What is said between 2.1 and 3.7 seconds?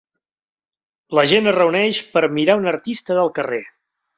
per a mirar a un artista del carrer.